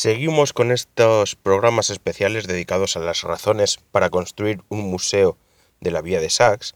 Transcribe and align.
Seguimos 0.00 0.54
con 0.54 0.72
estos 0.72 1.36
programas 1.36 1.90
especiales 1.90 2.46
dedicados 2.46 2.96
a 2.96 3.00
las 3.00 3.20
razones 3.20 3.80
para 3.92 4.08
construir 4.08 4.62
un 4.70 4.80
museo 4.80 5.36
de 5.82 5.90
la 5.90 6.00
vía 6.00 6.20
de 6.20 6.30
Sachs 6.30 6.74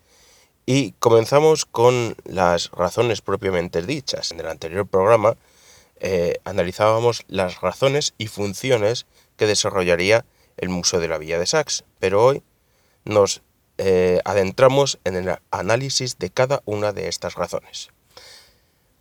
y 0.67 0.93
comenzamos 0.99 1.65
con 1.65 2.17
las 2.25 2.71
razones 2.73 3.23
propiamente 3.23 3.81
dichas. 3.81 4.31
En 4.31 4.41
el 4.41 4.47
anterior 4.47 4.87
programa 4.87 5.39
eh, 6.01 6.37
analizábamos 6.45 7.25
las 7.27 7.62
razones 7.62 8.12
y 8.18 8.27
funciones 8.27 9.07
que 9.38 9.46
desarrollaría 9.46 10.27
el 10.59 10.68
Museo 10.68 11.00
de 11.00 11.09
la 11.09 11.16
Villa 11.16 11.38
de 11.38 11.46
Sachs, 11.46 11.84
pero 12.00 12.22
hoy 12.22 12.43
nos 13.06 13.41
eh, 13.79 14.20
adentramos 14.27 14.98
en 15.04 15.16
el 15.16 15.38
análisis 15.50 16.18
de 16.18 16.29
cada 16.29 16.61
una 16.66 16.93
de 16.93 17.09
estas 17.09 17.36
razones. 17.36 17.88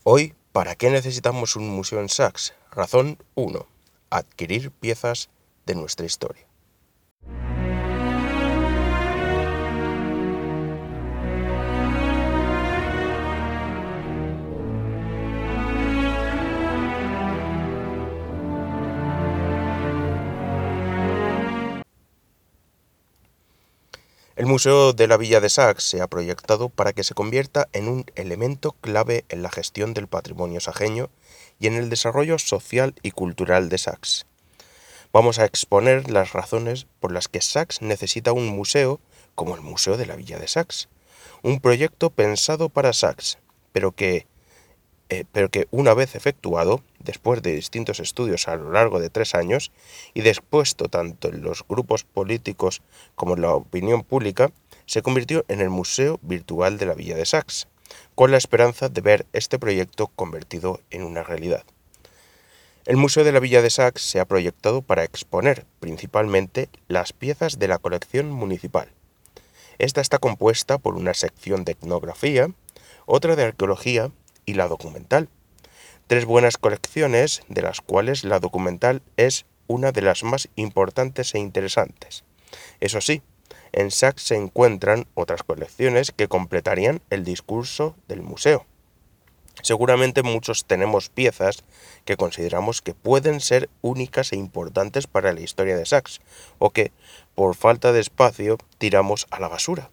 Hoy, 0.03 0.33
¿para 0.53 0.75
qué 0.75 0.89
necesitamos 0.91 1.57
un 1.57 1.67
museo 1.67 1.99
en 1.99 2.07
Sachs? 2.07 2.53
Razón 2.71 3.17
1. 3.35 3.72
Adquirir 4.13 4.69
piezas 4.69 5.31
de 5.65 5.73
nuestra 5.73 6.05
historia. 6.05 6.45
El 24.35 24.47
Museo 24.47 24.93
de 24.93 25.05
la 25.05 25.17
Villa 25.17 25.39
de 25.41 25.49
Sax 25.49 25.83
se 25.83 26.01
ha 26.01 26.07
proyectado 26.07 26.69
para 26.69 26.91
que 26.91 27.03
se 27.03 27.13
convierta 27.13 27.69
en 27.71 27.87
un 27.87 28.05
elemento 28.15 28.71
clave 28.71 29.25
en 29.29 29.43
la 29.43 29.51
gestión 29.51 29.93
del 29.93 30.07
patrimonio 30.07 30.59
sajeño 30.59 31.11
y 31.59 31.67
en 31.67 31.75
el 31.75 31.87
desarrollo 31.87 32.39
social 32.39 32.95
y 33.03 33.11
cultural 33.11 33.69
de 33.69 33.77
Sax. 33.77 34.25
Vamos 35.11 35.37
a 35.37 35.45
exponer 35.45 36.09
las 36.09 36.33
razones 36.33 36.87
por 36.99 37.11
las 37.11 37.27
que 37.27 37.41
Sax 37.41 37.83
necesita 37.83 38.31
un 38.31 38.47
museo 38.47 38.99
como 39.35 39.53
el 39.53 39.61
Museo 39.61 39.97
de 39.97 40.07
la 40.07 40.15
Villa 40.15 40.39
de 40.39 40.47
Sax, 40.47 40.89
un 41.43 41.59
proyecto 41.59 42.09
pensado 42.09 42.69
para 42.69 42.91
Sax, 42.91 43.37
pero 43.71 43.91
que 43.91 44.25
eh, 45.13 45.25
pero 45.31 45.49
que 45.49 45.67
una 45.69 45.93
vez 45.93 46.15
efectuado, 46.15 46.81
después 46.97 47.43
de 47.43 47.53
distintos 47.53 47.99
estudios 47.99 48.47
a 48.47 48.55
lo 48.55 48.71
largo 48.71 48.99
de 48.99 49.11
tres 49.11 49.35
años, 49.35 49.71
y 50.15 50.21
después 50.21 50.75
tanto 50.75 51.27
en 51.27 51.43
los 51.43 51.63
grupos 51.69 52.03
políticos 52.03 52.81
como 53.13 53.35
en 53.35 53.41
la 53.43 53.53
opinión 53.53 54.01
pública, 54.01 54.51
se 54.87 55.03
convirtió 55.03 55.45
en 55.49 55.61
el 55.61 55.69
Museo 55.69 56.19
Virtual 56.23 56.79
de 56.79 56.87
la 56.87 56.95
Villa 56.95 57.15
de 57.15 57.27
Sax, 57.27 57.67
con 58.15 58.31
la 58.31 58.37
esperanza 58.37 58.89
de 58.89 59.01
ver 59.01 59.27
este 59.33 59.59
proyecto 59.59 60.07
convertido 60.07 60.81
en 60.89 61.03
una 61.03 61.21
realidad. 61.21 61.63
El 62.85 62.97
Museo 62.97 63.23
de 63.23 63.31
la 63.31 63.39
Villa 63.39 63.61
de 63.61 63.69
Sax 63.69 64.01
se 64.01 64.19
ha 64.19 64.25
proyectado 64.25 64.81
para 64.81 65.03
exponer 65.03 65.67
principalmente 65.79 66.69
las 66.87 67.13
piezas 67.13 67.59
de 67.59 67.67
la 67.67 67.77
colección 67.77 68.31
municipal. 68.31 68.89
Esta 69.77 70.01
está 70.01 70.17
compuesta 70.17 70.79
por 70.79 70.95
una 70.95 71.13
sección 71.13 71.65
de 71.65 71.73
etnografía, 71.73 72.49
otra 73.05 73.35
de 73.35 73.43
arqueología 73.43 74.11
y 74.45 74.53
la 74.53 74.67
documental. 74.67 75.29
Tres 76.07 76.25
buenas 76.25 76.57
colecciones, 76.57 77.43
de 77.47 77.61
las 77.61 77.81
cuales 77.81 78.23
la 78.23 78.39
documental 78.39 79.01
es 79.17 79.45
una 79.67 79.91
de 79.91 80.01
las 80.01 80.23
más 80.23 80.49
importantes 80.55 81.33
e 81.33 81.39
interesantes. 81.39 82.23
Eso 82.79 83.01
sí, 83.01 83.21
en 83.71 83.89
Sachs 83.89 84.23
se 84.23 84.35
encuentran 84.35 85.07
otras 85.13 85.43
colecciones 85.43 86.11
que 86.11 86.27
completarían 86.27 87.01
el 87.09 87.23
discurso 87.23 87.95
del 88.07 88.21
museo. 88.21 88.65
Seguramente 89.61 90.23
muchos 90.23 90.65
tenemos 90.65 91.09
piezas 91.09 91.63
que 92.05 92.17
consideramos 92.17 92.81
que 92.81 92.93
pueden 92.93 93.39
ser 93.39 93.69
únicas 93.81 94.33
e 94.33 94.35
importantes 94.35 95.07
para 95.07 95.31
la 95.31 95.41
historia 95.41 95.77
de 95.77 95.85
Sachs, 95.85 96.21
o 96.59 96.71
que, 96.71 96.91
por 97.33 97.55
falta 97.55 97.91
de 97.91 98.01
espacio, 98.01 98.57
tiramos 98.77 99.25
a 99.31 99.39
la 99.39 99.47
basura 99.47 99.89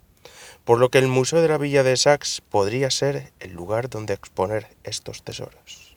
por 0.71 0.79
lo 0.79 0.89
que 0.89 0.99
el 0.99 1.09
Museo 1.09 1.43
de 1.43 1.49
la 1.49 1.59
Villa 1.59 1.83
de 1.83 1.97
Sax 1.97 2.43
podría 2.49 2.93
ser 2.93 3.33
el 3.41 3.55
lugar 3.55 3.91
donde 3.91 4.15
exponer 4.15 4.69
estos 4.85 5.25
tesoros. 5.25 5.97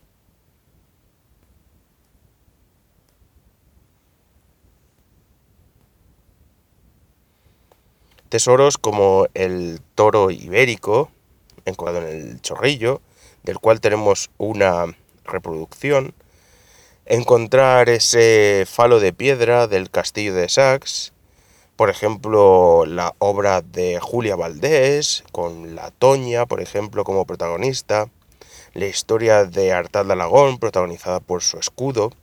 Tesoros 8.29 8.79
como 8.79 9.27
el 9.35 9.79
toro 9.93 10.31
ibérico, 10.31 11.11
encuadrado 11.65 12.07
en 12.07 12.31
el 12.31 12.41
chorrillo, 12.41 12.99
del 13.43 13.59
cual 13.59 13.79
tenemos 13.79 14.31
una 14.39 14.85
reproducción, 15.23 16.15
encontrar 17.05 17.89
ese 17.89 18.65
falo 18.67 18.99
de 18.99 19.13
piedra 19.13 19.67
del 19.67 19.91
castillo 19.91 20.33
de 20.33 20.49
Sax, 20.49 21.13
por 21.83 21.89
ejemplo, 21.89 22.85
la 22.85 23.13
obra 23.19 23.59
de 23.59 23.99
Julia 23.99 24.37
Valdés, 24.37 25.25
con 25.33 25.75
la 25.75 25.91
Toña, 25.91 26.45
por 26.45 26.61
ejemplo, 26.61 27.03
como 27.03 27.25
protagonista, 27.25 28.07
la 28.73 28.85
historia 28.85 29.43
de 29.43 29.73
Artal 29.73 30.07
de 30.07 30.13
Alagón, 30.13 30.59
protagonizada 30.59 31.19
por 31.19 31.43
su 31.43 31.59
escudo, 31.59 32.13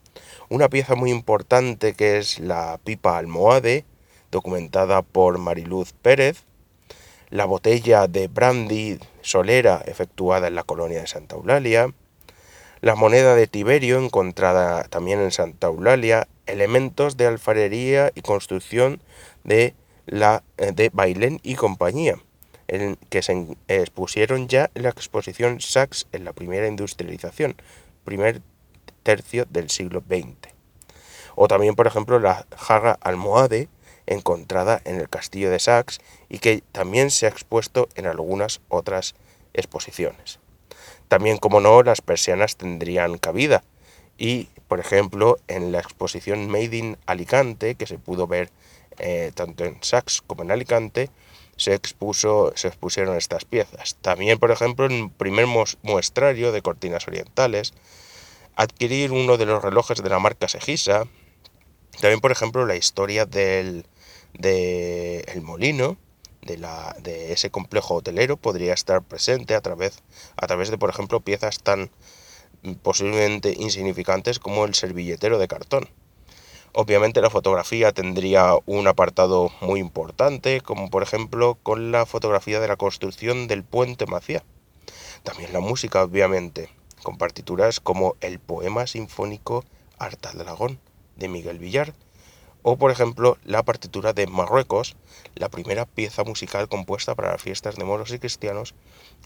una 0.49 0.70
pieza 0.70 0.94
muy 0.94 1.10
importante 1.10 1.93
que 1.93 2.16
es 2.16 2.38
la 2.38 2.81
pipa 2.84 3.19
almohade, 3.19 3.84
documentada 4.31 5.03
por 5.03 5.37
Mariluz 5.37 5.93
Pérez, 5.93 6.44
la 7.28 7.44
botella 7.44 8.06
de 8.06 8.28
brandy 8.28 8.99
solera 9.20 9.82
efectuada 9.84 10.49
en 10.49 10.54
la 10.54 10.62
colonia 10.62 11.03
de 11.03 11.06
Santa 11.06 11.37
Eulalia, 11.37 11.93
la 12.81 12.94
moneda 12.94 13.34
de 13.34 13.47
Tiberio 13.47 14.03
encontrada 14.03 14.84
también 14.84 15.20
en 15.20 15.32
Santa 15.32 15.66
Eulalia, 15.66 16.28
elementos 16.50 17.16
de 17.16 17.27
alfarería 17.27 18.12
y 18.15 18.22
construcción 18.22 19.03
de, 19.44 19.75
la, 20.06 20.43
eh, 20.59 20.72
de 20.72 20.91
Bailén 20.93 21.41
y 21.43 21.55
compañía, 21.55 22.19
en, 22.69 22.97
que 23.09 23.22
se 23.22 23.47
expusieron 23.69 24.49
ya 24.49 24.71
en 24.75 24.84
la 24.84 24.91
exposición 24.91 25.61
Sachs 25.61 26.06
en 26.12 26.25
la 26.25 26.33
primera 26.33 26.66
industrialización, 26.66 27.56
primer 28.05 28.43
tercio 29.03 29.47
del 29.50 29.71
siglo 29.71 30.03
XX. 30.06 30.55
O 31.34 31.49
también, 31.49 31.75
por 31.75 31.87
ejemplo, 31.87 32.19
la 32.19 32.47
jarra 32.56 32.99
almohade, 33.00 33.69
encontrada 34.06 34.81
en 34.84 34.97
el 34.97 35.09
castillo 35.09 35.50
de 35.50 35.59
Sachs 35.59 36.00
y 36.28 36.38
que 36.38 36.62
también 36.72 37.11
se 37.11 37.27
ha 37.27 37.28
expuesto 37.28 37.88
en 37.94 38.06
algunas 38.06 38.61
otras 38.69 39.15
exposiciones. 39.53 40.38
También, 41.09 41.38
como 41.38 41.61
no, 41.61 41.82
las 41.82 42.00
persianas 42.03 42.56
tendrían 42.56 43.19
cabida 43.19 43.62
y, 44.19 44.49
por 44.70 44.78
ejemplo, 44.78 45.36
en 45.48 45.72
la 45.72 45.81
exposición 45.81 46.48
Made 46.48 46.76
in 46.76 46.97
Alicante, 47.06 47.75
que 47.75 47.88
se 47.88 47.98
pudo 47.98 48.28
ver 48.28 48.53
eh, 49.00 49.32
tanto 49.34 49.64
en 49.64 49.82
Sachs 49.82 50.22
como 50.25 50.44
en 50.44 50.53
Alicante, 50.53 51.10
se, 51.56 51.75
expuso, 51.75 52.53
se 52.54 52.69
expusieron 52.69 53.16
estas 53.16 53.44
piezas. 53.44 53.97
También, 54.00 54.38
por 54.38 54.53
ejemplo, 54.53 54.86
en 54.86 54.92
el 54.92 55.10
primer 55.10 55.47
muestrario 55.82 56.53
de 56.53 56.62
cortinas 56.62 57.08
orientales, 57.08 57.75
adquirir 58.54 59.10
uno 59.10 59.38
de 59.38 59.47
los 59.47 59.60
relojes 59.60 60.04
de 60.04 60.08
la 60.08 60.20
marca 60.20 60.47
Segisa. 60.47 61.02
También, 62.00 62.20
por 62.20 62.31
ejemplo, 62.31 62.64
la 62.64 62.76
historia 62.76 63.26
del 63.26 63.87
de 64.34 65.22
el 65.22 65.42
molino, 65.42 65.97
de, 66.42 66.58
la, 66.58 66.94
de 67.00 67.32
ese 67.32 67.50
complejo 67.50 67.97
hotelero, 67.97 68.37
podría 68.37 68.75
estar 68.75 69.02
presente 69.02 69.56
a 69.56 69.62
través, 69.62 69.98
a 70.37 70.47
través 70.47 70.70
de, 70.70 70.78
por 70.78 70.91
ejemplo, 70.91 71.19
piezas 71.19 71.58
tan 71.58 71.91
posiblemente 72.82 73.54
insignificantes 73.59 74.38
como 74.38 74.65
el 74.65 74.75
servilletero 74.75 75.38
de 75.38 75.48
cartón. 75.48 75.88
Obviamente 76.72 77.21
la 77.21 77.31
fotografía 77.31 77.93
tendría 77.93 78.54
un 78.66 78.87
apartado 78.87 79.50
muy 79.60 79.81
importante, 79.81 80.60
como 80.60 80.88
por 80.88 81.03
ejemplo 81.03 81.59
con 81.62 81.91
la 81.91 82.06
fotografía 82.06 82.60
de 82.60 82.69
la 82.69 82.76
construcción 82.76 83.49
del 83.49 83.65
puente 83.65 84.06
Maciá. 84.06 84.44
También 85.25 85.53
la 85.53 85.60
música, 85.60 86.04
obviamente, 86.04 86.70
con 87.03 87.19
partituras 87.19 87.81
como 87.81 88.16
el 88.20 88.38
poema 88.38 88.87
sinfónico 88.87 89.65
Arta 89.99 90.32
de 90.32 90.43
Aragón 90.43 90.79
de 91.17 91.29
Miguel 91.29 91.58
Villar, 91.58 91.93
o 92.62 92.76
por 92.76 92.90
ejemplo 92.90 93.37
la 93.44 93.62
partitura 93.62 94.12
de 94.12 94.26
Marruecos, 94.26 94.96
la 95.34 95.49
primera 95.49 95.87
pieza 95.87 96.25
musical 96.25 96.69
compuesta 96.69 97.14
para 97.14 97.32
las 97.32 97.43
fiestas 97.43 97.76
de 97.76 97.84
moros 97.84 98.12
y 98.12 98.19
cristianos, 98.19 98.75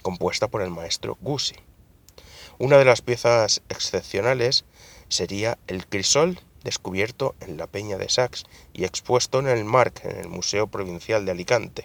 compuesta 0.02 0.48
por 0.48 0.62
el 0.62 0.70
maestro 0.70 1.18
Gussi. 1.20 1.56
Una 2.58 2.78
de 2.78 2.84
las 2.84 3.02
piezas 3.02 3.62
excepcionales 3.68 4.64
sería 5.08 5.58
el 5.66 5.86
crisol 5.86 6.38
descubierto 6.62 7.34
en 7.40 7.56
la 7.56 7.66
Peña 7.66 7.98
de 7.98 8.08
Sax 8.08 8.44
y 8.72 8.84
expuesto 8.84 9.40
en 9.40 9.48
el 9.48 9.64
Marc, 9.64 10.04
en 10.04 10.16
el 10.16 10.28
Museo 10.28 10.68
Provincial 10.68 11.24
de 11.24 11.32
Alicante. 11.32 11.84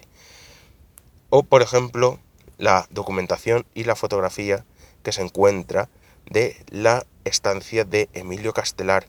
O, 1.28 1.42
por 1.42 1.62
ejemplo, 1.62 2.20
la 2.56 2.86
documentación 2.90 3.66
y 3.74 3.84
la 3.84 3.96
fotografía 3.96 4.64
que 5.02 5.12
se 5.12 5.22
encuentra 5.22 5.88
de 6.30 6.56
la 6.70 7.04
estancia 7.24 7.84
de 7.84 8.08
Emilio 8.12 8.52
Castelar 8.52 9.06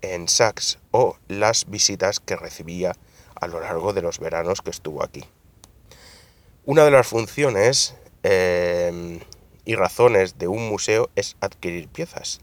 en 0.00 0.28
Sax 0.28 0.78
o 0.90 1.16
las 1.28 1.68
visitas 1.68 2.20
que 2.20 2.36
recibía 2.36 2.94
a 3.34 3.46
lo 3.46 3.60
largo 3.60 3.92
de 3.92 4.02
los 4.02 4.18
veranos 4.18 4.62
que 4.62 4.70
estuvo 4.70 5.02
aquí. 5.02 5.24
Una 6.64 6.84
de 6.84 6.90
las 6.90 7.06
funciones 7.06 7.94
eh, 8.22 9.20
y 9.64 9.74
razones 9.74 10.38
de 10.38 10.48
un 10.48 10.68
museo 10.68 11.10
es 11.16 11.36
adquirir 11.40 11.88
piezas 11.88 12.40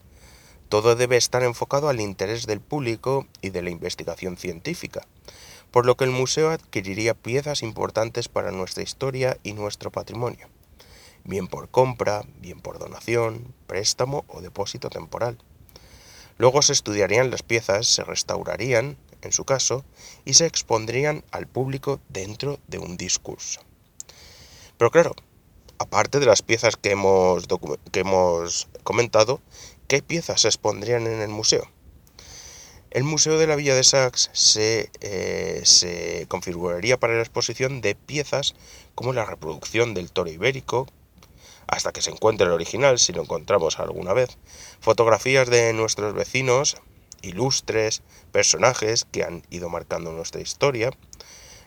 todo 0.71 0.95
debe 0.95 1.17
estar 1.17 1.43
enfocado 1.43 1.89
al 1.89 1.99
interés 1.99 2.47
del 2.47 2.61
público 2.61 3.27
y 3.41 3.49
de 3.49 3.61
la 3.61 3.71
investigación 3.71 4.37
científica, 4.37 5.05
por 5.69 5.85
lo 5.85 5.97
que 5.97 6.05
el 6.05 6.11
museo 6.11 6.49
adquiriría 6.49 7.13
piezas 7.13 7.61
importantes 7.61 8.29
para 8.29 8.53
nuestra 8.53 8.81
historia 8.81 9.37
y 9.43 9.51
nuestro 9.51 9.91
patrimonio, 9.91 10.47
bien 11.25 11.47
por 11.49 11.69
compra, 11.69 12.23
bien 12.39 12.61
por 12.61 12.79
donación, 12.79 13.53
préstamo 13.67 14.23
o 14.29 14.39
depósito 14.39 14.89
temporal. 14.89 15.37
Luego 16.37 16.61
se 16.61 16.71
estudiarían 16.71 17.31
las 17.31 17.43
piezas, 17.43 17.85
se 17.87 18.05
restaurarían, 18.05 18.95
en 19.23 19.33
su 19.33 19.43
caso, 19.43 19.83
y 20.23 20.35
se 20.35 20.45
expondrían 20.45 21.25
al 21.31 21.47
público 21.47 21.99
dentro 22.07 22.61
de 22.69 22.79
un 22.79 22.95
discurso. 22.95 23.59
Pero 24.77 24.89
claro, 24.89 25.15
aparte 25.81 26.19
de 26.19 26.27
las 26.27 26.43
piezas 26.43 26.77
que 26.77 26.91
hemos, 26.91 27.47
comentado, 28.83 29.41
¿qué 29.87 30.01
piezas 30.03 30.41
se 30.41 30.47
expondrían 30.47 31.07
en 31.07 31.21
el 31.21 31.29
museo? 31.29 31.67
El 32.91 33.03
Museo 33.03 33.39
de 33.39 33.47
la 33.47 33.55
Villa 33.55 33.73
de 33.73 33.83
Sax 33.83 34.29
se, 34.33 34.91
eh, 34.99 35.61
se, 35.63 36.25
configuraría 36.27 36.99
para 36.99 37.15
la 37.15 37.21
exposición 37.21 37.81
de 37.81 37.95
piezas 37.95 38.53
como 38.95 39.13
la 39.13 39.25
reproducción 39.25 39.93
del 39.93 40.11
toro 40.11 40.29
ibérico, 40.29 40.87
hasta 41.67 41.93
que 41.93 42.01
se 42.01 42.11
encuentre 42.11 42.47
el 42.47 42.53
original, 42.53 42.99
si 42.99 43.13
lo 43.13 43.21
encontramos 43.21 43.79
alguna 43.79 44.13
vez, 44.13 44.37
fotografías 44.81 45.49
de 45.49 45.71
nuestros 45.73 46.13
vecinos, 46.13 46.75
ilustres, 47.21 48.03
personajes 48.31 49.05
que 49.09 49.23
han 49.23 49.43
ido 49.49 49.69
marcando 49.69 50.11
nuestra 50.11 50.41
historia, 50.41 50.91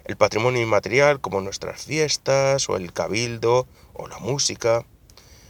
el 0.05 0.17
patrimonio 0.17 0.63
inmaterial 0.63 1.21
como 1.21 1.41
nuestras 1.41 1.83
fiestas 1.83 2.69
o 2.69 2.77
el 2.77 2.93
cabildo 2.93 3.67
o 3.95 4.07
la 4.07 4.19
música, 4.19 4.85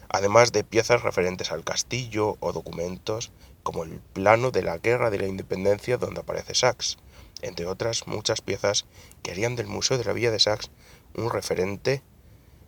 además 0.09 0.53
de 0.53 0.65
piezas 0.65 1.03
referentes 1.03 1.51
al 1.51 1.65
castillo 1.65 2.37
o 2.41 2.53
documentos 2.53 3.33
como 3.63 3.85
el 3.85 4.01
plano 4.13 4.51
de 4.51 4.63
la 4.63 4.79
Guerra 4.79 5.11
de 5.11 5.19
la 5.19 5.27
Independencia 5.27 5.97
donde 5.97 6.21
aparece 6.21 6.55
Sax, 6.55 6.99
entre 7.43 7.67
otras 7.67 8.07
muchas 8.07 8.41
piezas 8.41 8.87
que 9.23 9.33
harían 9.33 9.57
del 9.57 9.67
Museo 9.67 9.99
de 9.99 10.05
la 10.05 10.13
Villa 10.13 10.31
de 10.31 10.39
Sax 10.39 10.71
un 11.17 11.31
referente 11.31 12.03